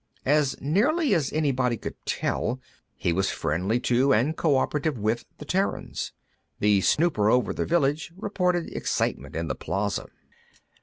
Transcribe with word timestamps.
As 0.25 0.59
nearly 0.59 1.13
as 1.13 1.31
anybody 1.31 1.77
could 1.77 1.93
tell, 2.07 2.59
he 2.95 3.13
was 3.13 3.29
friendly 3.29 3.79
to 3.81 4.11
and 4.11 4.35
co 4.35 4.55
operative 4.57 4.97
with 4.97 5.25
the 5.37 5.45
Terrans. 5.45 6.11
The 6.59 6.81
snooper 6.81 7.29
over 7.29 7.53
the 7.53 7.65
village 7.67 8.11
reported 8.17 8.67
excitement 8.75 9.35
in 9.35 9.47
the 9.47 9.53
plaza. 9.53 10.07